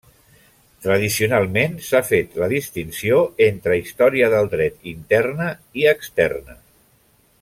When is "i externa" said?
5.83-6.59